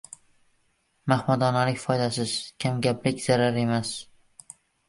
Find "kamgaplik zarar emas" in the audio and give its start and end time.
2.65-3.93